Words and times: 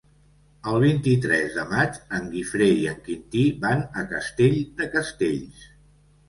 El 0.69 0.77
vint-i-tres 0.83 1.57
de 1.57 1.65
maig 1.73 1.99
en 2.19 2.25
Guifré 2.31 2.69
i 2.85 2.87
en 2.93 2.97
Quintí 3.09 3.45
van 3.67 3.85
a 4.03 4.07
Castell 4.15 4.59
de 4.81 4.89
Castells. 4.97 5.63